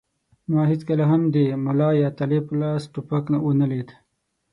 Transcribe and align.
ما 0.51 0.61
هېڅکله 0.71 1.03
هم 1.11 1.21
د 1.35 1.37
ملا 1.65 1.89
یا 2.01 2.09
طالب 2.19 2.43
په 2.49 2.55
لاس 2.61 2.81
ټوپک 2.93 3.25
و 3.43 3.49
نه 3.59 3.67
لید. 3.71 3.89